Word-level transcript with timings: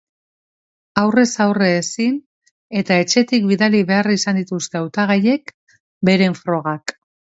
Aurrez 1.01 1.33
aurre 1.43 1.67
ezin, 1.81 2.15
eta 2.81 2.97
etxetik 3.03 3.45
bidali 3.51 3.83
behar 3.91 4.09
izan 4.15 4.41
dituzte 4.41 4.81
hautagaiek 4.81 5.55
beren 6.11 6.39
frogak. 6.41 6.97